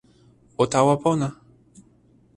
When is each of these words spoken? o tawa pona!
o 0.61 0.65
tawa 0.71 0.95
pona! 1.01 1.29